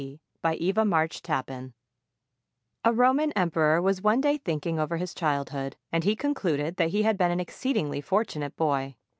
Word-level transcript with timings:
D.] 0.01 0.19
BY 0.41 0.55
EVA 0.55 0.83
MARCH 0.85 1.21
TAPPAN 1.21 1.75
A 2.83 2.91
Roman 2.91 3.31
emperor 3.33 3.83
was 3.83 4.01
one 4.01 4.19
day 4.19 4.37
thinking 4.39 4.79
over 4.79 4.97
his 4.97 5.13
child 5.13 5.51
hood, 5.51 5.75
and 5.91 6.03
he 6.03 6.15
concluded 6.15 6.77
that 6.77 6.89
he 6.89 7.03
had 7.03 7.19
been 7.19 7.29
an 7.29 7.39
exceedingly 7.39 8.01
fortunate 8.01 8.55
boy. 8.55 8.95